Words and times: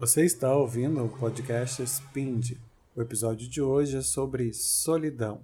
Você 0.00 0.24
está 0.24 0.56
ouvindo 0.56 1.04
o 1.04 1.10
podcast 1.10 1.86
Spind. 1.86 2.52
O 2.96 3.02
episódio 3.02 3.46
de 3.46 3.60
hoje 3.60 3.98
é 3.98 4.00
sobre 4.00 4.50
solidão. 4.54 5.42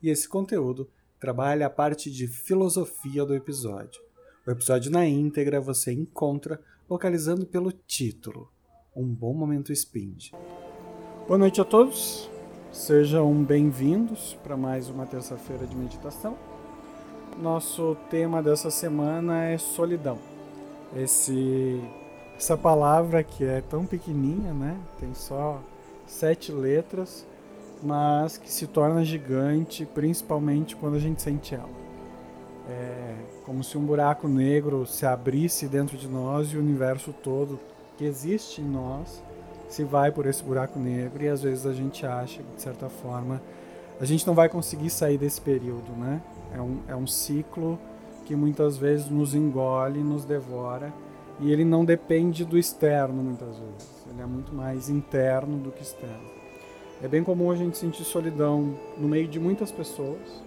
E 0.00 0.08
esse 0.08 0.28
conteúdo 0.28 0.88
trabalha 1.18 1.66
a 1.66 1.70
parte 1.70 2.08
de 2.08 2.28
filosofia 2.28 3.24
do 3.24 3.34
episódio. 3.34 4.00
O 4.46 4.50
episódio 4.52 4.92
na 4.92 5.04
íntegra 5.04 5.60
você 5.60 5.92
encontra 5.92 6.60
localizando 6.88 7.44
pelo 7.44 7.72
título 7.72 8.48
Um 8.94 9.12
Bom 9.12 9.34
Momento 9.34 9.74
Spind. 9.74 10.30
Boa 11.26 11.36
noite 11.36 11.60
a 11.60 11.64
todos, 11.64 12.30
sejam 12.70 13.42
bem-vindos 13.42 14.38
para 14.40 14.56
mais 14.56 14.88
uma 14.88 15.04
terça-feira 15.04 15.66
de 15.66 15.74
meditação. 15.74 16.38
Nosso 17.42 17.96
tema 18.08 18.40
dessa 18.40 18.70
semana 18.70 19.46
é 19.46 19.58
solidão. 19.58 20.20
Esse 20.94 21.82
essa 22.36 22.56
palavra 22.56 23.22
que 23.22 23.44
é 23.44 23.62
tão 23.62 23.86
pequenininha, 23.86 24.52
né? 24.52 24.76
Tem 25.00 25.14
só 25.14 25.60
sete 26.06 26.52
letras, 26.52 27.26
mas 27.82 28.36
que 28.36 28.50
se 28.50 28.66
torna 28.66 29.04
gigante, 29.04 29.86
principalmente 29.86 30.76
quando 30.76 30.96
a 30.96 31.00
gente 31.00 31.22
sente 31.22 31.54
ela. 31.54 31.86
É 32.68 33.14
como 33.44 33.62
se 33.62 33.78
um 33.78 33.84
buraco 33.84 34.26
negro 34.26 34.84
se 34.86 35.06
abrisse 35.06 35.68
dentro 35.68 35.96
de 35.96 36.08
nós 36.08 36.52
e 36.52 36.56
o 36.56 36.60
universo 36.60 37.12
todo 37.12 37.60
que 37.96 38.04
existe 38.04 38.60
em 38.60 38.64
nós 38.64 39.22
se 39.68 39.84
vai 39.84 40.10
por 40.10 40.26
esse 40.26 40.42
buraco 40.42 40.78
negro 40.78 41.22
e 41.22 41.28
às 41.28 41.42
vezes 41.42 41.64
a 41.64 41.72
gente 41.72 42.04
acha 42.04 42.42
que 42.42 42.56
de 42.56 42.62
certa 42.62 42.88
forma 42.88 43.40
a 44.00 44.04
gente 44.04 44.26
não 44.26 44.34
vai 44.34 44.48
conseguir 44.48 44.90
sair 44.90 45.16
desse 45.16 45.40
período, 45.40 45.92
né? 45.96 46.20
É 46.52 46.60
um, 46.60 46.78
é 46.88 46.96
um 46.96 47.06
ciclo 47.06 47.78
que 48.24 48.34
muitas 48.36 48.76
vezes 48.76 49.08
nos 49.08 49.34
engole, 49.34 50.02
nos 50.02 50.24
devora 50.24 50.92
e 51.40 51.52
ele 51.52 51.64
não 51.64 51.84
depende 51.84 52.44
do 52.44 52.58
externo 52.58 53.22
muitas 53.22 53.58
vezes. 53.58 54.06
Ele 54.10 54.22
é 54.22 54.26
muito 54.26 54.54
mais 54.54 54.88
interno 54.88 55.58
do 55.58 55.70
que 55.70 55.82
externo. 55.82 56.36
É 57.02 57.08
bem 57.08 57.22
comum 57.22 57.50
a 57.50 57.56
gente 57.56 57.76
sentir 57.76 58.04
solidão 58.04 58.74
no 58.96 59.06
meio 59.06 59.28
de 59.28 59.38
muitas 59.38 59.70
pessoas. 59.70 60.42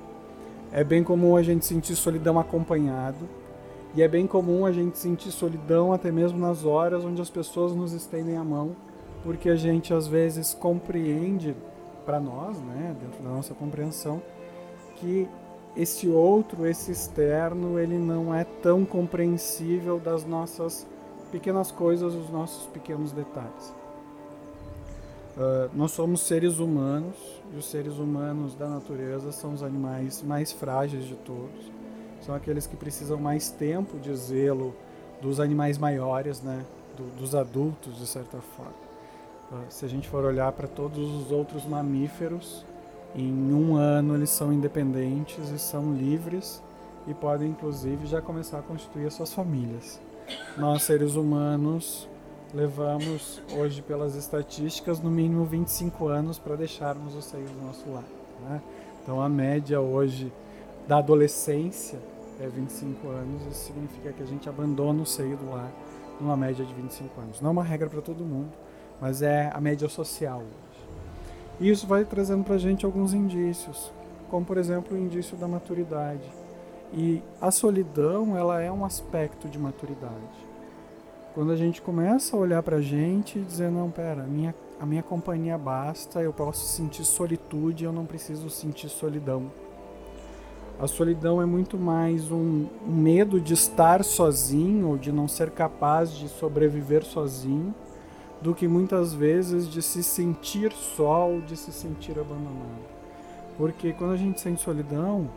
É 0.71 0.83
bem 0.83 1.03
comum 1.03 1.35
a 1.35 1.43
gente 1.43 1.65
sentir 1.65 1.95
solidão 1.95 2.39
acompanhado. 2.39 3.27
E 3.95 4.01
é 4.01 4.07
bem 4.07 4.25
comum 4.27 4.65
a 4.65 4.71
gente 4.71 4.97
sentir 4.97 5.31
solidão 5.31 5.93
até 5.93 6.11
mesmo 6.11 6.39
nas 6.39 6.63
horas 6.63 7.03
onde 7.03 7.21
as 7.21 7.29
pessoas 7.29 7.75
nos 7.75 7.91
estendem 7.91 8.37
a 8.37 8.43
mão, 8.43 8.75
porque 9.23 9.49
a 9.49 9.55
gente 9.55 9.93
às 9.93 10.07
vezes 10.07 10.53
compreende 10.53 11.55
para 12.05 12.19
nós, 12.19 12.59
né, 12.59 12.95
dentro 12.99 13.23
da 13.23 13.29
nossa 13.29 13.53
compreensão, 13.53 14.21
que 14.95 15.27
esse 15.75 16.07
outro, 16.07 16.65
esse 16.65 16.91
externo, 16.91 17.79
ele 17.79 17.97
não 17.97 18.33
é 18.33 18.43
tão 18.43 18.85
compreensível 18.85 19.99
das 19.99 20.25
nossas 20.25 20.85
pequenas 21.31 21.71
coisas, 21.71 22.13
dos 22.13 22.29
nossos 22.29 22.65
pequenos 22.67 23.11
detalhes. 23.11 23.73
Uh, 25.37 25.69
nós 25.73 25.91
somos 25.91 26.21
seres 26.21 26.59
humanos 26.59 27.15
e 27.53 27.57
os 27.57 27.65
seres 27.65 27.97
humanos 27.97 28.55
da 28.55 28.67
natureza 28.67 29.31
são 29.31 29.53
os 29.53 29.63
animais 29.63 30.21
mais 30.21 30.51
frágeis 30.51 31.05
de 31.05 31.15
todos. 31.15 31.71
São 32.21 32.35
aqueles 32.35 32.67
que 32.67 32.75
precisam 32.75 33.17
mais 33.17 33.49
tempo 33.49 33.97
de 33.99 34.13
zelo 34.15 34.75
dos 35.21 35.39
animais 35.39 35.77
maiores, 35.77 36.41
né? 36.41 36.65
Do, 36.97 37.03
dos 37.17 37.35
adultos, 37.35 37.97
de 37.97 38.05
certa 38.05 38.39
forma. 38.39 38.73
Uh, 39.51 39.65
se 39.69 39.85
a 39.85 39.87
gente 39.87 40.09
for 40.09 40.25
olhar 40.25 40.51
para 40.51 40.67
todos 40.67 40.99
os 40.99 41.31
outros 41.31 41.65
mamíferos, 41.65 42.65
em 43.15 43.53
um 43.53 43.75
ano 43.75 44.15
eles 44.15 44.29
são 44.29 44.53
independentes 44.53 45.49
e 45.49 45.59
são 45.59 45.93
livres 45.93 46.61
e 47.07 47.13
podem 47.13 47.49
inclusive 47.49 48.05
já 48.05 48.21
começar 48.21 48.59
a 48.59 48.61
constituir 48.61 49.07
as 49.07 49.13
suas 49.13 49.33
famílias. 49.33 49.99
Nós 50.57 50.83
seres 50.83 51.15
humanos 51.15 52.07
levamos 52.53 53.41
hoje 53.57 53.81
pelas 53.81 54.15
estatísticas 54.15 54.99
no 54.99 55.09
mínimo 55.09 55.45
25 55.45 56.07
anos 56.07 56.39
para 56.39 56.55
deixarmos 56.55 57.15
o 57.15 57.21
seio 57.21 57.47
do 57.47 57.65
nosso 57.65 57.89
lar. 57.89 58.03
Né? 58.41 58.61
Então 59.01 59.21
a 59.21 59.29
média 59.29 59.79
hoje 59.79 60.31
da 60.87 60.97
adolescência 60.97 61.99
é 62.39 62.47
25 62.47 63.07
anos, 63.09 63.41
isso 63.47 63.65
significa 63.65 64.13
que 64.13 64.23
a 64.23 64.25
gente 64.25 64.47
abandona 64.47 65.01
o 65.01 65.05
seio 65.05 65.35
do 65.35 65.49
lar 65.51 65.71
numa 66.19 66.37
média 66.37 66.65
de 66.65 66.73
25 66.73 67.21
anos. 67.21 67.41
Não 67.41 67.49
é 67.49 67.51
uma 67.51 67.63
regra 67.63 67.89
para 67.89 68.01
todo 68.01 68.23
mundo, 68.23 68.51
mas 68.99 69.21
é 69.21 69.51
a 69.53 69.59
média 69.59 69.87
social. 69.87 70.43
E 71.59 71.69
isso 71.69 71.85
vai 71.85 72.05
trazendo 72.05 72.43
para 72.43 72.55
a 72.55 72.59
gente 72.59 72.85
alguns 72.85 73.13
indícios, 73.13 73.91
como 74.29 74.45
por 74.45 74.57
exemplo 74.57 74.95
o 74.95 74.99
indício 74.99 75.35
da 75.35 75.47
maturidade. 75.47 76.23
E 76.93 77.21
a 77.41 77.51
solidão 77.51 78.37
ela 78.37 78.61
é 78.61 78.71
um 78.71 78.85
aspecto 78.85 79.47
de 79.47 79.59
maturidade. 79.59 80.47
Quando 81.35 81.51
a 81.51 81.55
gente 81.55 81.81
começa 81.81 82.35
a 82.35 82.39
olhar 82.39 82.63
para 82.63 82.77
a 82.77 82.81
gente 82.81 83.39
e 83.39 83.43
dizer 83.43 83.69
não, 83.69 83.91
pera, 83.91 84.23
a 84.23 84.27
minha, 84.27 84.55
a 84.79 84.85
minha 84.85 85.03
companhia 85.03 85.57
basta, 85.57 86.21
eu 86.21 86.33
posso 86.33 86.65
sentir 86.65 87.03
solitude, 87.03 87.83
eu 87.83 87.91
não 87.91 88.05
preciso 88.05 88.49
sentir 88.49 88.89
solidão. 88.89 89.51
A 90.79 90.87
solidão 90.87 91.41
é 91.41 91.45
muito 91.45 91.77
mais 91.77 92.31
um, 92.31 92.65
um 92.87 92.95
medo 92.95 93.39
de 93.39 93.53
estar 93.53 94.01
sozinho 94.01 94.87
ou 94.87 94.97
de 94.97 95.11
não 95.11 95.27
ser 95.27 95.51
capaz 95.51 96.11
de 96.11 96.29
sobreviver 96.29 97.03
sozinho 97.03 97.75
do 98.41 98.55
que 98.55 98.67
muitas 98.67 99.13
vezes 99.13 99.67
de 99.67 99.81
se 99.81 100.01
sentir 100.01 100.71
só 100.71 101.29
ou 101.29 101.41
de 101.41 101.57
se 101.57 101.71
sentir 101.71 102.17
abandonado. 102.17 102.99
Porque 103.57 103.91
quando 103.91 104.13
a 104.13 104.17
gente 104.17 104.39
sente 104.39 104.61
solidão, 104.61 105.29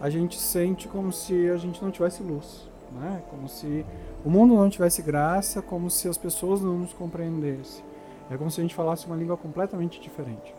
a 0.00 0.10
gente 0.10 0.38
sente 0.38 0.86
como 0.86 1.12
se 1.12 1.48
a 1.48 1.56
gente 1.56 1.82
não 1.82 1.90
tivesse 1.90 2.22
luz, 2.22 2.68
né? 2.92 3.22
Como 3.30 3.48
se 3.48 3.84
o 4.24 4.30
mundo 4.30 4.54
não 4.54 4.68
tivesse 4.68 5.00
graça, 5.00 5.62
como 5.62 5.90
se 5.90 6.08
as 6.08 6.18
pessoas 6.18 6.60
não 6.60 6.78
nos 6.78 6.92
compreendessem. 6.92 7.82
É 8.30 8.36
como 8.36 8.50
se 8.50 8.60
a 8.60 8.62
gente 8.62 8.74
falasse 8.74 9.06
uma 9.06 9.16
língua 9.16 9.36
completamente 9.36 10.00
diferente. 10.00 10.54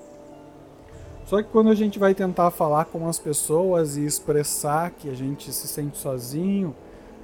Só 1.25 1.41
que 1.41 1.49
quando 1.49 1.69
a 1.69 1.75
gente 1.75 1.97
vai 1.97 2.13
tentar 2.13 2.51
falar 2.51 2.85
com 2.85 3.07
as 3.07 3.17
pessoas 3.17 3.95
e 3.95 4.05
expressar 4.05 4.91
que 4.91 5.09
a 5.09 5.13
gente 5.13 5.53
se 5.53 5.67
sente 5.67 5.97
sozinho, 5.97 6.75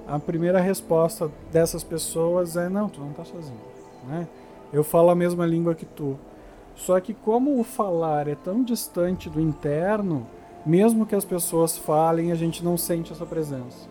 a 0.07 0.17
primeira 0.17 0.61
resposta 0.61 1.29
dessas 1.51 1.83
pessoas 1.83 2.55
é: 2.55 2.69
não, 2.69 2.87
tu 2.87 3.01
não 3.01 3.11
está 3.11 3.25
sozinho, 3.25 3.59
né? 4.07 4.27
Eu 4.71 4.83
falo 4.83 5.09
a 5.09 5.15
mesma 5.15 5.45
língua 5.45 5.75
que 5.75 5.85
tu. 5.85 6.17
Só 6.75 6.99
que 6.99 7.13
como 7.13 7.59
o 7.59 7.63
falar 7.63 8.27
é 8.27 8.35
tão 8.35 8.63
distante 8.63 9.29
do 9.29 9.41
interno, 9.41 10.27
mesmo 10.65 11.05
que 11.05 11.15
as 11.15 11.25
pessoas 11.25 11.77
falem, 11.77 12.31
a 12.31 12.35
gente 12.35 12.63
não 12.63 12.77
sente 12.77 13.11
essa 13.11 13.25
presença. 13.25 13.89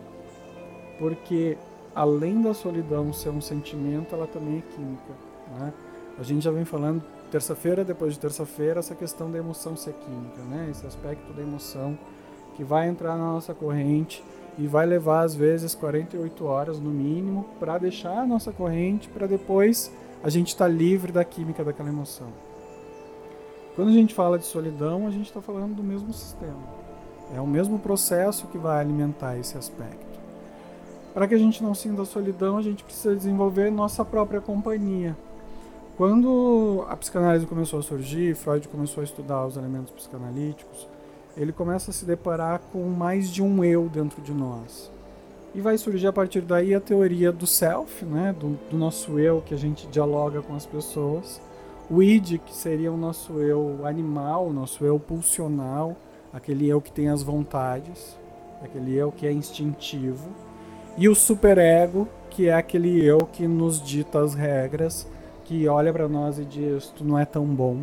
Porque 0.98 1.56
além 1.94 2.42
da 2.42 2.52
solidão 2.52 3.12
ser 3.12 3.30
um 3.30 3.40
sentimento, 3.40 4.14
ela 4.14 4.26
também 4.26 4.58
é 4.58 4.74
química. 4.74 5.14
Né? 5.58 5.72
A 6.18 6.22
gente 6.22 6.44
já 6.44 6.50
vem 6.50 6.64
falando 6.64 7.02
terça-feira, 7.30 7.84
depois 7.84 8.12
de 8.12 8.20
terça-feira, 8.20 8.78
essa 8.78 8.94
questão 8.94 9.30
da 9.30 9.38
emoção 9.38 9.74
ser 9.74 9.94
química, 9.94 10.42
né? 10.42 10.68
esse 10.70 10.86
aspecto 10.86 11.32
da 11.32 11.42
emoção 11.42 11.98
que 12.54 12.62
vai 12.62 12.88
entrar 12.88 13.16
na 13.16 13.32
nossa 13.32 13.52
corrente 13.52 14.22
e 14.58 14.66
vai 14.66 14.86
levar 14.86 15.22
às 15.22 15.34
vezes 15.34 15.74
48 15.74 16.44
horas 16.44 16.78
no 16.78 16.90
mínimo 16.90 17.46
para 17.58 17.78
deixar 17.78 18.18
a 18.18 18.26
nossa 18.26 18.52
corrente 18.52 19.08
para 19.08 19.26
depois 19.26 19.92
a 20.22 20.28
gente 20.28 20.48
está 20.48 20.66
livre 20.66 21.12
da 21.12 21.24
química 21.24 21.64
daquela 21.64 21.88
emoção. 21.88 22.28
Quando 23.74 23.88
a 23.88 23.92
gente 23.92 24.14
fala 24.14 24.38
de 24.38 24.46
solidão, 24.46 25.06
a 25.06 25.10
gente 25.10 25.26
está 25.26 25.40
falando 25.40 25.74
do 25.74 25.82
mesmo 25.82 26.12
sistema. 26.12 26.76
É 27.34 27.40
o 27.40 27.46
mesmo 27.46 27.78
processo 27.78 28.46
que 28.46 28.56
vai 28.56 28.80
alimentar 28.80 29.36
esse 29.36 29.58
aspecto. 29.58 30.18
Para 31.12 31.26
que 31.26 31.34
a 31.34 31.38
gente 31.38 31.62
não 31.62 31.74
sinta 31.74 32.04
solidão, 32.04 32.56
a 32.56 32.62
gente 32.62 32.84
precisa 32.84 33.14
desenvolver 33.14 33.70
nossa 33.70 34.04
própria 34.04 34.40
companhia. 34.40 35.16
Quando 35.96 36.84
a 36.88 36.96
psicanálise 36.96 37.46
começou 37.46 37.78
a 37.78 37.82
surgir, 37.82 38.34
Freud 38.34 38.68
começou 38.68 39.00
a 39.00 39.04
estudar 39.04 39.46
os 39.46 39.56
elementos 39.56 39.92
psicanalíticos, 39.92 40.86
ele 41.36 41.52
começa 41.52 41.90
a 41.90 41.94
se 41.94 42.04
deparar 42.04 42.60
com 42.72 42.82
mais 42.84 43.30
de 43.30 43.42
um 43.42 43.64
eu 43.64 43.88
dentro 43.88 44.20
de 44.22 44.32
nós. 44.32 44.90
E 45.56 45.60
vai 45.62 45.78
surgir 45.78 46.06
a 46.06 46.12
partir 46.12 46.42
daí 46.42 46.74
a 46.74 46.80
teoria 46.80 47.32
do 47.32 47.46
self, 47.46 48.04
né, 48.04 48.36
do, 48.38 48.58
do 48.70 48.76
nosso 48.76 49.18
eu, 49.18 49.40
que 49.40 49.54
a 49.54 49.56
gente 49.56 49.86
dialoga 49.86 50.42
com 50.42 50.54
as 50.54 50.66
pessoas. 50.66 51.40
O 51.88 52.02
id, 52.02 52.38
que 52.44 52.54
seria 52.54 52.92
o 52.92 52.96
nosso 52.96 53.40
eu 53.40 53.86
animal, 53.86 54.48
o 54.48 54.52
nosso 54.52 54.84
eu 54.84 55.00
pulsional, 55.00 55.96
aquele 56.30 56.68
eu 56.68 56.78
que 56.78 56.92
tem 56.92 57.08
as 57.08 57.22
vontades, 57.22 58.18
aquele 58.62 58.94
eu 58.96 59.10
que 59.10 59.26
é 59.26 59.32
instintivo. 59.32 60.28
E 60.98 61.08
o 61.08 61.14
superego, 61.14 62.06
que 62.28 62.48
é 62.48 62.54
aquele 62.54 63.02
eu 63.02 63.20
que 63.20 63.48
nos 63.48 63.80
dita 63.80 64.20
as 64.20 64.34
regras, 64.34 65.08
que 65.46 65.66
olha 65.66 65.90
para 65.90 66.06
nós 66.06 66.38
e 66.38 66.44
diz: 66.44 66.88
tu 66.88 67.02
não 67.02 67.18
é 67.18 67.24
tão 67.24 67.46
bom, 67.46 67.78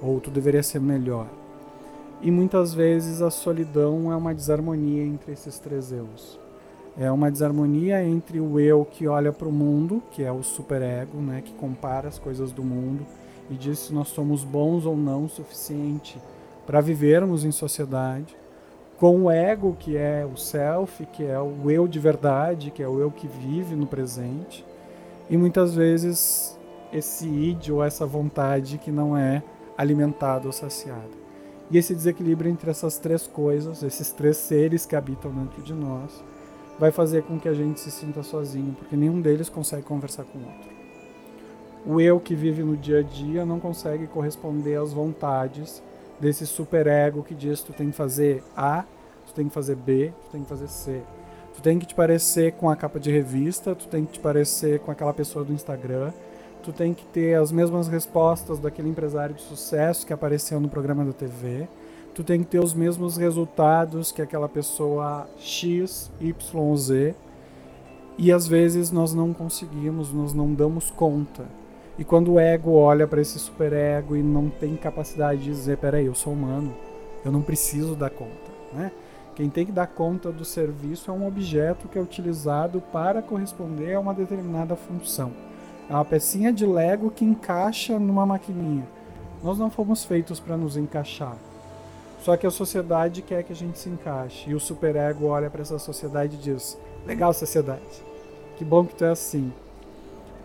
ou 0.00 0.18
tu 0.18 0.30
deveria 0.30 0.62
ser 0.62 0.80
melhor. 0.80 1.26
E 2.22 2.30
muitas 2.30 2.72
vezes 2.72 3.20
a 3.20 3.30
solidão 3.30 4.10
é 4.10 4.16
uma 4.16 4.34
desarmonia 4.34 5.04
entre 5.04 5.32
esses 5.32 5.58
três 5.58 5.92
eus. 5.92 6.47
É 6.98 7.10
uma 7.12 7.30
desarmonia 7.30 8.02
entre 8.02 8.40
o 8.40 8.58
eu 8.58 8.84
que 8.84 9.06
olha 9.06 9.32
para 9.32 9.46
o 9.46 9.52
mundo, 9.52 10.02
que 10.10 10.24
é 10.24 10.32
o 10.32 10.42
superego, 10.42 11.18
né, 11.18 11.42
que 11.44 11.52
compara 11.52 12.08
as 12.08 12.18
coisas 12.18 12.50
do 12.50 12.64
mundo 12.64 13.06
e 13.50 13.54
diz 13.54 13.78
se 13.78 13.94
nós 13.94 14.08
somos 14.08 14.44
bons 14.44 14.84
ou 14.84 14.96
não 14.96 15.24
o 15.24 15.28
suficiente 15.28 16.20
para 16.66 16.80
vivermos 16.80 17.44
em 17.44 17.52
sociedade, 17.52 18.36
com 18.98 19.22
o 19.22 19.30
ego, 19.30 19.76
que 19.78 19.96
é 19.96 20.26
o 20.26 20.36
self, 20.36 21.06
que 21.06 21.24
é 21.24 21.38
o 21.38 21.70
eu 21.70 21.86
de 21.86 22.00
verdade, 22.00 22.70
que 22.70 22.82
é 22.82 22.88
o 22.88 22.98
eu 23.00 23.10
que 23.10 23.28
vive 23.28 23.76
no 23.76 23.86
presente. 23.86 24.66
E 25.30 25.36
muitas 25.36 25.74
vezes 25.74 26.58
esse 26.92 27.28
id 27.28 27.70
ou 27.70 27.82
essa 27.82 28.04
vontade 28.04 28.76
que 28.76 28.90
não 28.90 29.16
é 29.16 29.42
alimentada 29.76 30.46
ou 30.46 30.52
saciada. 30.52 31.16
E 31.70 31.78
esse 31.78 31.94
desequilíbrio 31.94 32.50
entre 32.50 32.70
essas 32.70 32.98
três 32.98 33.26
coisas, 33.26 33.82
esses 33.82 34.10
três 34.10 34.36
seres 34.36 34.84
que 34.84 34.96
habitam 34.96 35.30
dentro 35.30 35.62
de 35.62 35.72
nós, 35.72 36.24
vai 36.78 36.90
fazer 36.90 37.22
com 37.24 37.38
que 37.38 37.48
a 37.48 37.54
gente 37.54 37.80
se 37.80 37.90
sinta 37.90 38.22
sozinho, 38.22 38.74
porque 38.78 38.96
nenhum 38.96 39.20
deles 39.20 39.48
consegue 39.48 39.82
conversar 39.82 40.24
com 40.24 40.38
o 40.38 40.42
outro. 40.42 40.78
O 41.86 42.00
eu 42.00 42.20
que 42.20 42.34
vive 42.34 42.62
no 42.62 42.76
dia 42.76 43.00
a 43.00 43.02
dia 43.02 43.44
não 43.44 43.58
consegue 43.58 44.06
corresponder 44.06 44.76
às 44.76 44.92
vontades 44.92 45.82
desse 46.20 46.46
superego 46.46 47.22
que 47.22 47.34
diz 47.34 47.62
tu 47.62 47.72
tem 47.72 47.90
que 47.90 47.96
fazer 47.96 48.42
A, 48.56 48.84
tu 49.26 49.34
tem 49.34 49.48
que 49.48 49.54
fazer 49.54 49.76
B, 49.76 50.12
tu 50.24 50.32
tem 50.32 50.42
que 50.42 50.48
fazer 50.48 50.68
C. 50.68 51.02
Tu 51.54 51.62
tem 51.62 51.78
que 51.78 51.86
te 51.86 51.94
parecer 51.94 52.52
com 52.52 52.70
a 52.70 52.76
capa 52.76 53.00
de 53.00 53.10
revista, 53.10 53.74
tu 53.74 53.88
tem 53.88 54.04
que 54.04 54.12
te 54.12 54.20
parecer 54.20 54.78
com 54.80 54.90
aquela 54.92 55.12
pessoa 55.12 55.44
do 55.44 55.52
Instagram, 55.52 56.12
tu 56.62 56.72
tem 56.72 56.94
que 56.94 57.04
ter 57.06 57.34
as 57.34 57.50
mesmas 57.50 57.88
respostas 57.88 58.58
daquele 58.58 58.88
empresário 58.88 59.34
de 59.34 59.42
sucesso 59.42 60.06
que 60.06 60.12
apareceu 60.12 60.60
no 60.60 60.68
programa 60.68 61.04
da 61.04 61.12
TV, 61.12 61.68
tu 62.18 62.24
tem 62.24 62.40
que 62.40 62.46
ter 62.46 62.58
os 62.58 62.74
mesmos 62.74 63.16
resultados 63.16 64.10
que 64.10 64.20
aquela 64.20 64.48
pessoa 64.48 65.28
X, 65.38 66.10
Y, 66.20 66.76
Z. 66.76 67.14
E 68.18 68.32
às 68.32 68.44
vezes 68.48 68.90
nós 68.90 69.14
não 69.14 69.32
conseguimos, 69.32 70.12
nós 70.12 70.34
não 70.34 70.52
damos 70.52 70.90
conta. 70.90 71.44
E 71.96 72.02
quando 72.02 72.32
o 72.32 72.40
ego 72.40 72.72
olha 72.72 73.06
para 73.06 73.20
esse 73.20 73.38
superego 73.38 74.16
e 74.16 74.22
não 74.24 74.50
tem 74.50 74.74
capacidade 74.74 75.44
de 75.44 75.50
dizer, 75.50 75.78
peraí, 75.78 76.06
eu 76.06 76.14
sou 76.14 76.32
humano, 76.32 76.74
eu 77.24 77.30
não 77.30 77.40
preciso 77.40 77.94
dar 77.94 78.10
conta, 78.10 78.50
né? 78.72 78.90
Quem 79.36 79.48
tem 79.48 79.64
que 79.64 79.70
dar 79.70 79.86
conta 79.86 80.32
do 80.32 80.44
serviço 80.44 81.12
é 81.12 81.14
um 81.14 81.24
objeto 81.24 81.86
que 81.86 81.96
é 81.96 82.02
utilizado 82.02 82.80
para 82.92 83.22
corresponder 83.22 83.94
a 83.94 84.00
uma 84.00 84.12
determinada 84.12 84.74
função. 84.74 85.30
É 85.88 85.94
uma 85.94 86.04
pecinha 86.04 86.52
de 86.52 86.66
Lego 86.66 87.12
que 87.12 87.24
encaixa 87.24 87.96
numa 87.96 88.26
maquininha. 88.26 88.88
Nós 89.40 89.56
não 89.56 89.70
fomos 89.70 90.04
feitos 90.04 90.40
para 90.40 90.56
nos 90.56 90.76
encaixar. 90.76 91.36
Só 92.20 92.36
que 92.36 92.46
a 92.46 92.50
sociedade 92.50 93.22
quer 93.22 93.42
que 93.42 93.52
a 93.52 93.56
gente 93.56 93.78
se 93.78 93.88
encaixe. 93.88 94.50
E 94.50 94.54
o 94.54 94.60
superego 94.60 95.26
olha 95.26 95.48
para 95.48 95.62
essa 95.62 95.78
sociedade 95.78 96.36
e 96.36 96.38
diz: 96.38 96.78
Legal, 97.06 97.32
sociedade. 97.32 98.04
Que 98.56 98.64
bom 98.64 98.84
que 98.84 98.94
tu 98.94 99.04
é 99.04 99.10
assim. 99.10 99.52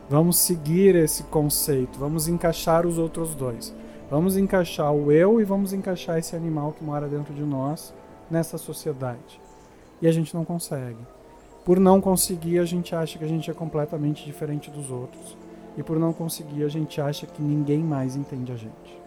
Vamos 0.09 0.37
seguir 0.37 0.95
esse 0.95 1.23
conceito. 1.23 1.97
Vamos 1.97 2.27
encaixar 2.27 2.85
os 2.85 2.97
outros 2.97 3.33
dois. 3.33 3.73
Vamos 4.09 4.37
encaixar 4.37 4.93
o 4.93 5.11
eu 5.11 5.41
e 5.41 5.43
vamos 5.43 5.73
encaixar 5.73 6.19
esse 6.19 6.35
animal 6.35 6.73
que 6.73 6.83
mora 6.83 7.07
dentro 7.07 7.33
de 7.33 7.41
nós 7.41 7.93
nessa 8.29 8.57
sociedade. 8.57 9.41
E 10.01 10.07
a 10.07 10.11
gente 10.11 10.35
não 10.35 10.45
consegue. 10.45 10.99
Por 11.65 11.79
não 11.79 12.01
conseguir, 12.01 12.59
a 12.59 12.65
gente 12.65 12.93
acha 12.93 13.17
que 13.17 13.23
a 13.23 13.27
gente 13.27 13.49
é 13.49 13.53
completamente 13.53 14.25
diferente 14.25 14.69
dos 14.69 14.91
outros. 14.91 15.37
E 15.77 15.81
por 15.81 15.97
não 15.97 16.13
conseguir, 16.13 16.63
a 16.63 16.67
gente 16.67 17.01
acha 17.01 17.25
que 17.25 17.41
ninguém 17.41 17.79
mais 17.79 18.15
entende 18.15 18.51
a 18.51 18.55
gente. 18.55 19.01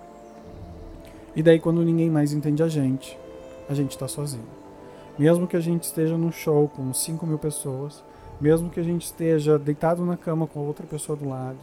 E 1.36 1.42
daí, 1.42 1.60
quando 1.60 1.84
ninguém 1.84 2.10
mais 2.10 2.32
entende 2.32 2.62
a 2.62 2.68
gente, 2.68 3.16
a 3.68 3.74
gente 3.74 3.90
está 3.90 4.08
sozinho. 4.08 4.46
Mesmo 5.18 5.46
que 5.46 5.54
a 5.54 5.60
gente 5.60 5.84
esteja 5.84 6.16
num 6.16 6.32
show 6.32 6.66
com 6.66 6.94
5 6.94 7.26
mil 7.26 7.38
pessoas, 7.38 8.02
mesmo 8.40 8.70
que 8.70 8.80
a 8.80 8.82
gente 8.82 9.04
esteja 9.04 9.58
deitado 9.58 10.02
na 10.02 10.16
cama 10.16 10.46
com 10.46 10.60
outra 10.60 10.86
pessoa 10.86 11.14
do 11.14 11.28
lado, 11.28 11.58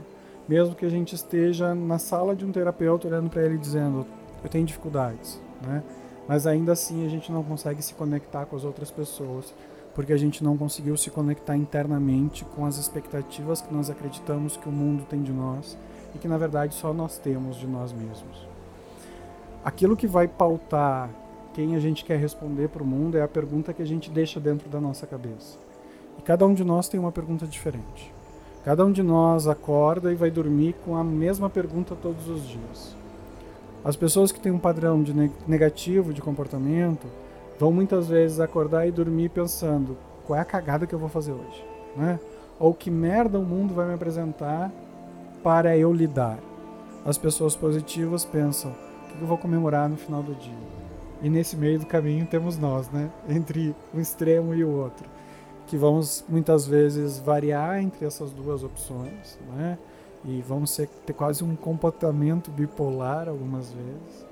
mesmo 0.48 0.76
que 0.76 0.86
a 0.86 0.90
gente 0.90 1.16
esteja 1.16 1.74
na 1.74 1.98
sala 1.98 2.36
de 2.36 2.46
um 2.46 2.52
terapeuta 2.52 3.08
olhando 3.08 3.32
para 3.32 3.44
ele 3.44 3.58
dizendo: 3.58 4.06
Eu 4.44 4.50
tenho 4.50 4.64
dificuldades, 4.64 5.42
né? 5.66 5.82
mas 6.28 6.46
ainda 6.46 6.72
assim 6.72 7.04
a 7.06 7.10
gente 7.10 7.32
não 7.32 7.44
consegue 7.44 7.82
se 7.82 7.96
conectar 7.96 8.46
com 8.46 8.56
as 8.56 8.64
outras 8.64 8.92
pessoas, 8.92 9.54
porque 9.96 10.14
a 10.14 10.18
gente 10.18 10.44
não 10.44 10.56
conseguiu 10.56 10.96
se 10.98 11.10
conectar 11.10 11.58
internamente 11.58 12.46
com 12.46 12.64
as 12.66 12.78
expectativas 12.78 13.60
que 13.60 13.74
nós 13.74 13.90
acreditamos 13.90 14.56
que 14.56 14.70
o 14.70 14.72
mundo 14.72 15.04
tem 15.10 15.24
de 15.24 15.32
nós 15.32 15.76
e 16.14 16.20
que 16.20 16.28
na 16.28 16.38
verdade 16.38 16.76
só 16.76 16.94
nós 16.94 17.18
temos 17.18 17.58
de 17.58 17.66
nós 17.66 17.92
mesmos. 17.92 18.53
Aquilo 19.64 19.96
que 19.96 20.08
vai 20.08 20.28
pautar 20.28 21.10
quem 21.54 21.76
a 21.76 21.80
gente 21.80 22.04
quer 22.04 22.18
responder 22.20 22.68
para 22.68 22.84
o 22.84 22.86
mundo 22.86 23.18
é 23.18 23.22
a 23.22 23.28
pergunta 23.28 23.72
que 23.72 23.82
a 23.82 23.86
gente 23.86 24.10
deixa 24.10 24.40
dentro 24.40 24.70
da 24.70 24.82
nossa 24.82 25.08
cabeça. 25.08 25.58
E 26.18 26.22
cada 26.22 26.46
um 26.46 26.54
de 26.54 26.64
nós 26.64 26.90
tem 26.90 27.00
uma 27.00 27.12
pergunta 27.12 27.46
diferente. 27.46 28.14
Cada 28.66 28.86
um 28.86 28.92
de 28.92 29.02
nós 29.02 29.48
acorda 29.48 30.12
e 30.12 30.16
vai 30.16 30.30
dormir 30.30 30.76
com 30.84 30.98
a 30.98 31.04
mesma 31.04 31.50
pergunta 31.50 31.96
todos 31.96 32.28
os 32.28 32.48
dias. 32.48 32.96
As 33.86 33.96
pessoas 33.96 34.32
que 34.32 34.40
têm 34.40 34.52
um 34.52 34.60
padrão 34.60 35.02
de 35.02 35.14
negativo 35.48 36.14
de 36.14 36.22
comportamento 36.22 37.08
vão 37.60 37.72
muitas 37.72 38.08
vezes 38.08 38.40
acordar 38.40 38.88
e 38.88 38.92
dormir 38.92 39.30
pensando: 39.30 39.98
qual 40.26 40.38
é 40.38 40.42
a 40.42 40.46
cagada 40.46 40.88
que 40.88 40.94
eu 40.94 41.00
vou 41.00 41.10
fazer 41.10 41.32
hoje? 41.32 41.66
Né? 41.96 42.20
Ou 42.60 42.74
que 42.74 42.90
merda 42.90 43.40
o 43.40 43.44
mundo 43.44 43.74
vai 43.74 43.88
me 43.88 43.94
apresentar 43.94 44.72
para 45.44 45.78
eu 45.78 45.94
lidar? 45.94 46.40
As 47.06 47.18
pessoas 47.18 47.56
positivas 47.56 48.24
pensam: 48.26 48.74
que 49.18 49.22
eu 49.22 49.28
vou 49.28 49.38
comemorar 49.38 49.90
no 49.90 49.98
final 49.98 50.22
do 50.22 50.34
dia? 50.36 50.58
E 51.22 51.30
nesse 51.30 51.56
meio 51.56 51.80
do 51.80 51.86
caminho 51.86 52.26
temos 52.26 52.58
nós, 52.58 52.90
né? 52.90 53.10
Entre 53.30 53.76
um 53.94 54.00
extremo 54.00 54.54
e 54.54 54.64
o 54.64 54.70
outro, 54.70 55.10
que 55.68 55.78
vamos 55.78 56.24
muitas 56.28 56.68
vezes 56.68 57.18
variar 57.20 57.82
entre 57.82 58.06
essas 58.06 58.32
duas 58.32 58.64
opções, 58.64 59.40
né? 59.56 59.78
e 60.26 60.42
vamos 60.42 60.72
ser, 60.72 60.88
ter 61.06 61.14
quase 61.14 61.44
um 61.44 61.56
comportamento 61.56 62.50
bipolar 62.50 63.28
algumas 63.28 63.72
vezes. 63.72 64.26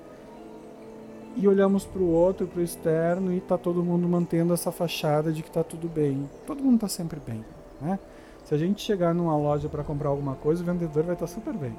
E 1.36 1.48
olhamos 1.48 1.84
para 1.84 2.00
o 2.00 2.10
outro, 2.10 2.46
para 2.46 2.60
o 2.60 2.62
externo, 2.62 3.32
e 3.32 3.38
está 3.38 3.56
todo 3.56 3.82
mundo 3.82 4.06
mantendo 4.08 4.52
essa 4.52 4.70
fachada 4.70 5.32
de 5.32 5.42
que 5.42 5.48
está 5.48 5.64
tudo 5.64 5.88
bem. 5.88 6.28
Todo 6.46 6.62
mundo 6.62 6.74
está 6.74 6.88
sempre 6.88 7.20
bem. 7.20 7.44
Né? 7.80 7.98
Se 8.44 8.54
a 8.54 8.58
gente 8.58 8.82
chegar 8.82 9.14
numa 9.14 9.36
loja 9.36 9.68
para 9.68 9.82
comprar 9.82 10.10
alguma 10.10 10.34
coisa, 10.34 10.62
o 10.62 10.66
vendedor 10.66 11.04
vai 11.04 11.14
estar 11.14 11.26
tá 11.26 11.32
super 11.32 11.54
bem. 11.54 11.74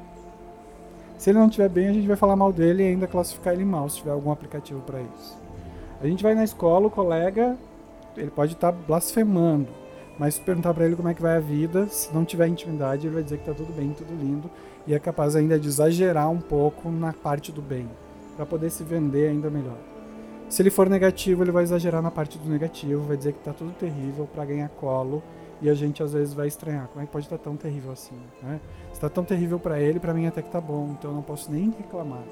Se 1.23 1.29
ele 1.29 1.39
não 1.39 1.45
estiver 1.45 1.69
bem, 1.69 1.87
a 1.87 1.93
gente 1.93 2.05
vai 2.05 2.17
falar 2.17 2.35
mal 2.35 2.51
dele 2.51 2.83
e 2.83 2.87
ainda 2.87 3.07
classificar 3.07 3.53
ele 3.53 3.63
mal, 3.63 3.87
se 3.87 3.95
tiver 3.95 4.11
algum 4.11 4.29
aplicativo 4.29 4.81
para 4.81 4.99
isso. 4.99 5.39
A 6.01 6.05
gente 6.05 6.21
vai 6.21 6.35
na 6.35 6.43
escola, 6.43 6.87
o 6.87 6.89
colega, 6.89 7.55
ele 8.17 8.29
pode 8.29 8.51
estar 8.51 8.73
tá 8.73 8.77
blasfemando 8.85 9.69
mas 10.19 10.35
se 10.35 10.41
perguntar 10.41 10.73
para 10.73 10.85
ele 10.85 10.97
como 10.97 11.07
é 11.07 11.13
que 11.13 11.21
vai 11.21 11.37
a 11.37 11.39
vida, 11.39 11.87
se 11.87 12.13
não 12.13 12.25
tiver 12.25 12.47
intimidade, 12.47 13.07
ele 13.07 13.15
vai 13.15 13.23
dizer 13.23 13.37
que 13.37 13.49
está 13.49 13.53
tudo 13.53 13.73
bem, 13.73 13.93
tudo 13.93 14.13
lindo, 14.13 14.49
e 14.85 14.93
é 14.93 14.99
capaz 14.99 15.33
ainda 15.33 15.57
de 15.57 15.67
exagerar 15.67 16.29
um 16.29 16.39
pouco 16.39 16.91
na 16.91 17.13
parte 17.13 17.53
do 17.53 17.61
bem, 17.61 17.89
para 18.35 18.45
poder 18.45 18.69
se 18.69 18.83
vender 18.83 19.29
ainda 19.29 19.49
melhor. 19.49 19.77
Se 20.49 20.61
ele 20.61 20.69
for 20.69 20.89
negativo, 20.89 21.41
ele 21.41 21.51
vai 21.51 21.63
exagerar 21.63 22.01
na 22.01 22.11
parte 22.11 22.37
do 22.37 22.49
negativo, 22.49 23.01
vai 23.03 23.17
dizer 23.17 23.31
que 23.31 23.39
está 23.39 23.53
tudo 23.53 23.71
terrível 23.71 24.27
para 24.31 24.45
ganhar 24.45 24.69
colo, 24.69 25.23
e 25.63 25.69
a 25.69 25.73
gente 25.73 26.03
às 26.03 26.11
vezes 26.11 26.33
vai 26.33 26.47
estranhar, 26.47 26.89
como 26.89 27.01
é 27.01 27.05
que 27.05 27.11
pode 27.11 27.25
estar 27.25 27.37
tão 27.37 27.55
terrível 27.55 27.93
assim, 27.93 28.17
né? 28.41 28.59
Está 28.91 29.07
tão 29.09 29.23
terrível 29.23 29.57
para 29.57 29.79
ele, 29.79 29.97
para 29.97 30.13
mim 30.13 30.27
até 30.27 30.41
que 30.41 30.51
tá 30.51 30.59
bom, 30.59 30.89
então 30.91 31.11
eu 31.11 31.15
não 31.15 31.23
posso 31.23 31.49
nem 31.49 31.73
reclamar. 31.77 32.23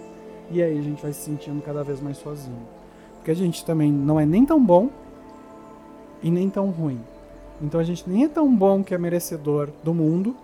E 0.52 0.62
aí 0.62 0.78
a 0.78 0.82
gente 0.82 1.02
vai 1.02 1.14
se 1.14 1.22
sentindo 1.22 1.62
cada 1.62 1.82
vez 1.82 2.02
mais 2.02 2.18
sozinho. 2.18 2.68
Porque 3.16 3.32
a 3.32 3.34
gente 3.34 3.64
também 3.64 3.90
não 3.90 4.20
é 4.20 4.26
nem 4.26 4.46
tão 4.46 4.62
bom 4.62 4.90
e 6.22 6.30
nem 6.30 6.50
tão 6.50 6.72
ruim. 6.72 7.00
Então 7.62 7.80
a 7.80 7.84
gente 7.86 8.04
nem 8.10 8.26
é 8.26 8.28
tão 8.28 8.54
bom 8.54 8.84
que 8.84 8.94
é 8.94 8.98
merecedor 8.98 9.70
do 9.82 9.94
mundo, 9.94 10.36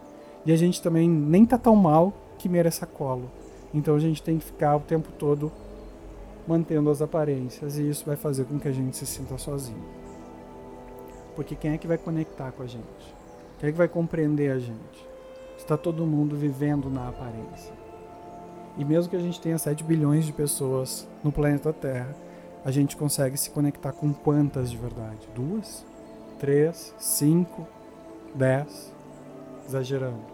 e 0.46 0.54
a 0.54 0.56
gente 0.56 0.82
também 0.82 1.10
nem 1.10 1.46
tá 1.46 1.58
tão 1.58 1.76
mal 1.76 2.14
que 2.38 2.48
mereça 2.48 2.86
colo. 2.86 3.30
Então 3.74 3.96
a 3.96 4.00
gente 4.00 4.24
tem 4.24 4.38
que 4.38 4.46
ficar 4.46 4.78
o 4.78 4.80
tempo 4.80 5.10
todo 5.20 5.52
mantendo 6.48 6.90
as 6.90 7.02
aparências, 7.02 7.78
e 7.78 7.90
isso 7.90 8.06
vai 8.06 8.16
fazer 8.16 8.46
com 8.46 8.58
que 8.58 8.70
a 8.70 8.72
gente 8.72 8.96
se 8.96 9.06
sinta 9.06 9.38
sozinho. 9.38 10.07
Porque 11.38 11.56
quem 11.56 11.74
é 11.74 11.78
que 11.78 11.86
vai 11.86 12.00
conectar 12.00 12.52
com 12.52 12.64
a 12.64 12.66
gente? 12.66 13.16
Quem 13.60 13.70
é 13.70 13.72
que 13.72 13.78
vai 13.78 13.88
compreender 13.88 14.52
a 14.52 14.58
gente? 14.58 15.08
Está 15.56 15.78
todo 15.78 16.04
mundo 16.04 16.36
vivendo 16.36 16.90
na 16.90 17.10
aparência. 17.10 17.72
E 18.76 18.84
mesmo 18.84 19.12
que 19.12 19.16
a 19.16 19.20
gente 19.20 19.40
tenha 19.40 19.60
7 19.60 19.84
bilhões 19.84 20.26
de 20.26 20.34
pessoas 20.34 21.08
no 21.24 21.32
planeta 21.32 21.72
Terra, 21.72 22.16
a 22.66 22.72
gente 22.72 22.98
consegue 22.98 23.38
se 23.38 23.52
conectar 23.52 23.92
com 23.92 24.12
quantas 24.12 24.72
de 24.72 24.78
verdade? 24.78 25.30
Duas? 25.36 25.86
3, 26.40 26.96
5, 26.98 27.68
10, 28.34 28.94
exagerando. 29.68 30.26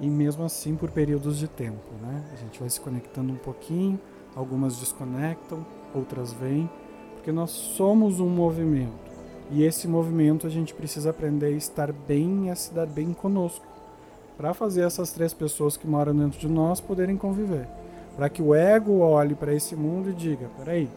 E 0.00 0.08
mesmo 0.08 0.44
assim 0.44 0.76
por 0.76 0.90
períodos 0.90 1.36
de 1.36 1.46
tempo, 1.46 1.92
né? 2.00 2.24
A 2.32 2.36
gente 2.36 2.58
vai 2.58 2.70
se 2.70 2.80
conectando 2.80 3.34
um 3.34 3.36
pouquinho, 3.36 4.00
algumas 4.34 4.78
desconectam, 4.78 5.64
outras 5.94 6.32
vêm, 6.32 6.70
porque 7.16 7.30
nós 7.30 7.50
somos 7.50 8.18
um 8.18 8.30
movimento. 8.30 9.13
E 9.54 9.62
esse 9.62 9.86
movimento 9.86 10.48
a 10.48 10.50
gente 10.50 10.74
precisa 10.74 11.10
aprender 11.10 11.46
a 11.46 11.50
estar 11.50 11.92
bem 11.92 12.48
e 12.48 12.50
a 12.50 12.56
se 12.56 12.74
dar 12.74 12.86
bem 12.86 13.12
conosco, 13.12 13.64
para 14.36 14.52
fazer 14.52 14.80
essas 14.80 15.12
três 15.12 15.32
pessoas 15.32 15.76
que 15.76 15.86
moram 15.86 16.12
dentro 16.12 16.40
de 16.40 16.48
nós 16.48 16.80
poderem 16.80 17.16
conviver. 17.16 17.68
Para 18.16 18.28
que 18.28 18.42
o 18.42 18.52
ego 18.52 18.98
olhe 18.98 19.36
para 19.36 19.54
esse 19.54 19.76
mundo 19.76 20.10
e 20.10 20.12
diga: 20.12 20.50
peraí, 20.58 20.88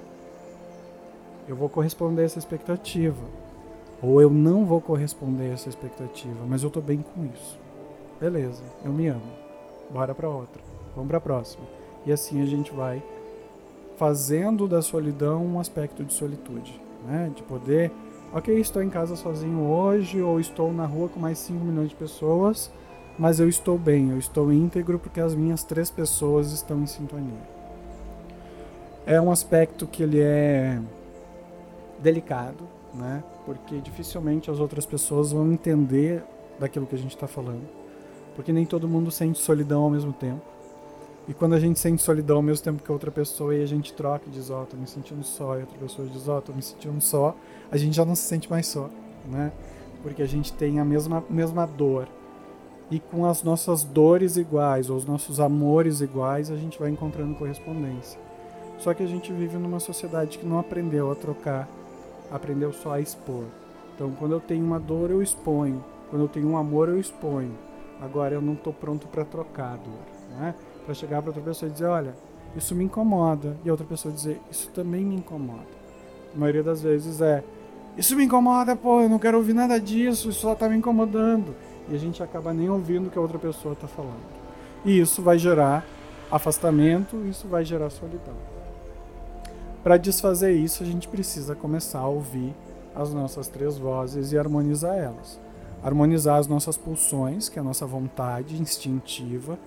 eu 1.48 1.56
vou 1.56 1.70
corresponder 1.70 2.24
a 2.24 2.26
essa 2.26 2.40
expectativa 2.40 3.22
ou 4.02 4.20
eu 4.20 4.30
não 4.32 4.66
vou 4.66 4.82
corresponder 4.82 5.52
a 5.52 5.54
essa 5.54 5.70
expectativa, 5.70 6.44
mas 6.48 6.64
eu 6.64 6.72
tô 6.72 6.82
bem 6.82 7.06
com 7.14 7.26
isso. 7.26 7.60
Beleza, 8.20 8.64
eu 8.84 8.92
me 8.92 9.08
amo. 9.08 9.22
Bora 9.92 10.16
para 10.16 10.30
outra. 10.30 10.64
Vamos 10.96 11.10
para 11.10 11.20
a 11.20 11.22
próxima. 11.22 11.64
E 12.08 12.12
assim 12.12 12.42
a 12.42 12.46
gente 12.48 12.72
vai 12.72 13.04
fazendo 13.98 14.68
da 14.68 14.82
solidão 14.82 15.46
um 15.46 15.60
aspecto 15.60 16.04
de 16.04 16.12
solitude, 16.12 16.82
né? 17.08 17.32
De 17.36 17.44
poder, 17.44 17.92
OK, 18.34 18.54
estou 18.60 18.84
em 18.84 18.90
casa 18.90 19.16
sozinho 19.16 19.62
hoje 19.62 20.22
ou 20.22 20.40
estou 20.40 20.74
na 20.74 20.86
rua 20.86 21.08
com 21.08 21.20
mais 21.20 21.38
5 21.40 21.64
milhões 21.64 21.90
de 21.90 21.96
pessoas, 21.96 22.70
mas 23.18 23.40
eu 23.40 23.48
estou 23.48 23.78
bem, 23.78 24.12
eu 24.12 24.18
estou 24.18 24.52
íntegro 24.52 25.00
porque 25.00 25.22
as 25.22 25.34
minhas 25.34 25.64
três 25.64 25.90
pessoas 25.90 26.52
estão 26.52 26.82
em 26.82 26.86
sintonia. 26.86 27.58
É 29.06 29.20
um 29.22 29.32
aspecto 29.32 29.88
que 29.88 30.04
ele 30.04 30.20
é 30.20 30.78
delicado, 32.00 32.68
né? 32.94 33.24
Porque 33.46 33.80
dificilmente 33.80 34.52
as 34.52 34.60
outras 34.60 34.86
pessoas 34.86 35.32
vão 35.32 35.52
entender 35.52 36.22
daquilo 36.60 36.86
que 36.86 36.96
a 36.96 37.00
gente 37.00 37.16
está 37.16 37.28
falando, 37.28 37.66
porque 38.36 38.52
nem 38.52 38.66
todo 38.66 38.90
mundo 38.90 39.10
sente 39.10 39.40
solidão 39.40 39.84
ao 39.84 39.90
mesmo 39.90 40.12
tempo. 40.12 40.57
E 41.28 41.34
quando 41.34 41.54
a 41.54 41.60
gente 41.60 41.78
sente 41.78 42.02
solidão 42.02 42.38
ao 42.38 42.42
mesmo 42.42 42.64
tempo 42.64 42.82
que 42.82 42.92
outra 42.92 43.12
pessoa 43.12 43.54
e 43.54 43.62
a 43.62 43.66
gente 43.66 43.94
troca 43.94 44.26
e 44.28 44.30
diz, 44.30 44.50
ó, 44.50 44.64
oh, 44.64 44.66
tô 44.66 44.78
me 44.78 44.88
sentindo 44.88 45.24
só, 45.24 45.58
e 45.58 45.62
outra 45.62 45.78
pessoa 45.78 46.08
diz, 46.08 46.28
ó, 46.28 46.38
oh, 46.38 46.42
tô 46.42 46.54
me 46.54 46.62
sentindo 46.62 47.02
só, 47.02 47.36
a 47.70 47.76
gente 47.76 47.96
já 47.96 48.06
não 48.06 48.16
se 48.16 48.24
sente 48.24 48.50
mais 48.50 48.66
só, 48.66 48.90
né? 49.26 49.52
Porque 50.02 50.22
a 50.22 50.26
gente 50.26 50.54
tem 50.54 50.80
a 50.80 50.86
mesma, 50.86 51.22
mesma 51.30 51.66
dor. 51.66 52.08
E 52.90 53.00
com 53.00 53.26
as 53.26 53.44
nossas 53.44 53.84
dores 53.84 54.38
iguais, 54.38 54.90
ou 54.90 54.96
os 54.96 55.06
nossos 55.06 55.42
amores 55.42 56.00
iguais, 56.00 56.50
a 56.50 56.56
gente 56.56 56.80
vai 56.80 56.90
encontrando 56.90 57.36
correspondência. 57.36 58.18
Só 58.78 58.94
que 58.94 59.04
a 59.04 59.08
gente 59.08 59.34
vive 59.34 59.58
numa 59.58 59.82
sociedade 59.82 60.38
que 60.38 60.46
não 60.46 60.60
aprendeu 60.60 61.12
a 61.12 61.16
trocar, 61.16 61.68
aprendeu 62.32 62.72
só 62.72 62.94
a 62.94 63.02
expor. 63.02 63.44
Então, 63.94 64.12
quando 64.12 64.32
eu 64.32 64.40
tenho 64.40 64.64
uma 64.64 64.80
dor, 64.80 65.10
eu 65.10 65.22
exponho. 65.22 65.84
Quando 66.10 66.22
eu 66.22 66.30
tenho 66.30 66.48
um 66.48 66.56
amor, 66.56 66.88
eu 66.88 66.98
exponho. 66.98 67.52
Agora, 68.00 68.36
eu 68.36 68.42
não 68.42 68.54
estou 68.54 68.72
pronto 68.72 69.08
para 69.08 69.26
trocar 69.26 69.74
a 69.74 69.78
dor. 69.78 70.40
Né? 70.40 70.56
Para 70.88 70.94
chegar 70.94 71.22
para 71.22 71.32
outra 71.32 71.44
pessoa 71.44 71.68
e 71.68 71.74
dizer: 71.74 71.86
olha, 71.86 72.16
isso 72.56 72.74
me 72.74 72.86
incomoda. 72.86 73.58
E 73.66 73.70
outra 73.70 73.86
pessoa 73.86 74.14
dizer: 74.14 74.40
isso 74.50 74.70
também 74.70 75.04
me 75.04 75.16
incomoda. 75.16 75.68
A 76.34 76.40
maioria 76.40 76.64
das 76.64 76.82
vezes 76.82 77.20
é: 77.20 77.44
isso 77.98 78.16
me 78.16 78.24
incomoda, 78.24 78.74
pô, 78.74 79.02
eu 79.02 79.10
não 79.10 79.20
quero 79.20 79.38
ouvir 79.38 79.52
nada 79.52 79.82
disso, 79.82 80.30
isso 80.30 80.40
só 80.40 80.54
está 80.54 80.70
me 80.70 80.78
incomodando. 80.78 81.54
E 81.90 81.96
a 81.96 81.98
gente 81.98 82.24
acaba 82.24 82.54
nem 82.54 82.70
ouvindo 82.70 83.08
o 83.08 83.10
que 83.10 83.18
a 83.18 83.22
outra 83.22 83.38
pessoa 83.38 83.74
está 83.74 83.86
falando. 83.86 84.24
E 84.86 84.98
isso 84.98 85.22
vai 85.22 85.38
gerar 85.38 85.86
afastamento, 86.32 87.18
isso 87.26 87.50
vai 87.50 87.66
gerar 87.66 87.90
solidão. 87.90 88.36
Para 89.84 89.98
desfazer 89.98 90.54
isso, 90.54 90.84
a 90.84 90.86
gente 90.86 91.10
precisa 91.10 91.54
começar 91.54 92.00
a 92.00 92.08
ouvir 92.08 92.56
as 92.96 93.14
nossas 93.14 93.50
três 93.50 93.78
vozes 93.78 94.32
e 94.32 94.38
harmonizar 94.38 94.96
elas. 94.96 95.38
Harmonizar 95.84 96.38
as 96.40 96.48
nossas 96.48 96.78
pulsões, 96.78 97.50
que 97.50 97.60
é 97.60 97.62
a 97.62 97.66
nossa 97.66 97.86
vontade 97.86 98.62
instintiva, 98.62 99.60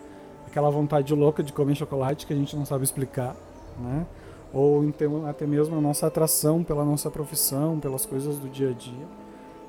aquela 0.50 0.70
vontade 0.70 1.14
louca 1.14 1.42
de 1.42 1.52
comer 1.52 1.76
chocolate 1.76 2.26
que 2.26 2.32
a 2.32 2.36
gente 2.36 2.56
não 2.56 2.66
sabe 2.66 2.84
explicar, 2.84 3.36
né? 3.78 4.04
ou 4.52 4.84
então, 4.84 5.26
até 5.26 5.46
mesmo 5.46 5.76
a 5.76 5.80
nossa 5.80 6.06
atração 6.06 6.64
pela 6.64 6.84
nossa 6.84 7.10
profissão, 7.10 7.78
pelas 7.78 8.04
coisas 8.04 8.36
do 8.36 8.48
dia 8.48 8.70
a 8.70 8.72
dia. 8.72 9.06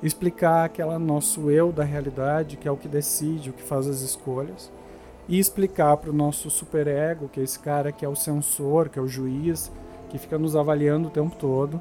Explicar 0.01 0.65
aquela 0.65 0.97
nosso 0.97 1.51
eu 1.51 1.71
da 1.71 1.83
realidade, 1.83 2.57
que 2.57 2.67
é 2.67 2.71
o 2.71 2.77
que 2.77 2.87
decide, 2.87 3.51
o 3.51 3.53
que 3.53 3.61
faz 3.61 3.87
as 3.87 4.01
escolhas. 4.01 4.71
E 5.29 5.37
explicar 5.37 5.95
para 5.97 6.09
o 6.09 6.13
nosso 6.13 6.49
superego, 6.49 7.29
que 7.29 7.39
é 7.39 7.43
esse 7.43 7.59
cara 7.59 7.91
que 7.91 8.03
é 8.03 8.09
o 8.09 8.15
censor, 8.15 8.89
que 8.89 8.97
é 8.97 9.01
o 9.01 9.07
juiz, 9.07 9.71
que 10.09 10.17
fica 10.17 10.39
nos 10.39 10.55
avaliando 10.55 11.09
o 11.09 11.11
tempo 11.11 11.35
todo, 11.35 11.79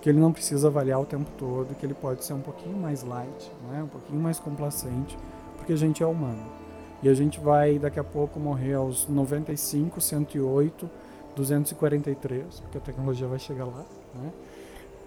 que 0.00 0.08
ele 0.08 0.18
não 0.18 0.32
precisa 0.32 0.68
avaliar 0.68 0.98
o 0.98 1.04
tempo 1.04 1.30
todo, 1.36 1.74
que 1.74 1.84
ele 1.84 1.94
pode 1.94 2.24
ser 2.24 2.32
um 2.32 2.40
pouquinho 2.40 2.78
mais 2.78 3.02
light, 3.02 3.52
né? 3.70 3.82
um 3.82 3.88
pouquinho 3.88 4.20
mais 4.20 4.38
complacente, 4.38 5.18
porque 5.58 5.74
a 5.74 5.76
gente 5.76 6.02
é 6.02 6.06
humano. 6.06 6.67
E 7.02 7.08
a 7.08 7.14
gente 7.14 7.38
vai 7.38 7.78
daqui 7.78 7.98
a 7.98 8.04
pouco 8.04 8.40
morrer 8.40 8.74
aos 8.74 9.06
95, 9.08 10.00
108, 10.00 10.90
243, 11.36 12.60
porque 12.60 12.78
a 12.78 12.80
tecnologia 12.80 13.26
vai 13.26 13.38
chegar 13.38 13.64
lá. 13.64 13.84
Né? 14.14 14.32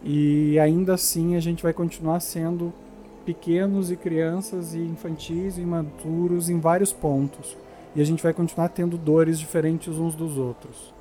E 0.04 0.60
ainda 0.60 0.94
assim 0.94 1.36
a 1.36 1.40
gente 1.40 1.62
vai 1.62 1.74
continuar 1.74 2.20
sendo 2.20 2.74
pequenos 3.26 3.92
e 3.92 3.96
crianças 3.96 4.74
e 4.74 4.80
infantis 4.80 5.58
e 5.58 5.62
imaturos 5.62 6.50
em 6.50 6.60
vários 6.60 6.92
pontos. 6.92 7.58
E 7.96 8.02
a 8.02 8.06
gente 8.06 8.24
vai 8.24 8.34
continuar 8.34 8.70
tendo 8.70 8.98
dores 8.98 9.38
diferentes 9.38 9.98
uns 9.98 10.16
dos 10.16 10.38
outros. 10.38 10.94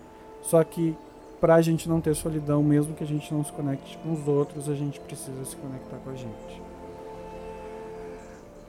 Só 0.43 0.63
que 0.65 0.97
para 1.41 1.55
a 1.55 1.63
gente 1.63 1.89
não 1.89 2.01
ter 2.01 2.15
solidão, 2.15 2.63
mesmo 2.63 2.95
que 2.95 3.03
a 3.03 3.07
gente 3.07 3.33
não 3.33 3.43
se 3.43 3.53
conecte 3.53 3.97
com 3.99 4.13
os 4.13 4.29
outros, 4.29 4.69
a 4.69 4.75
gente 4.75 5.01
precisa 5.01 5.45
se 5.45 5.57
conectar 5.57 5.97
com 6.05 6.11
a 6.11 6.15
gente. 6.15 6.63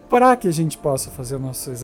Para 0.09 0.35
que 0.35 0.47
a 0.47 0.51
gente 0.51 0.77
possa 0.77 1.09
fazer 1.09 1.37
nossos 1.37 1.67